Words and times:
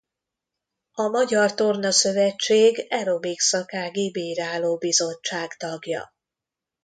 A 0.93 1.07
Magyar 1.07 1.53
Torna 1.53 1.91
Szövetség 1.91 2.85
Aerobik 2.89 3.39
Szakági 3.39 4.11
Bírálóbizottság 4.11 5.55
tagja. 5.57 6.13